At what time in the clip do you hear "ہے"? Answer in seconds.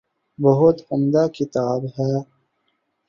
1.97-2.13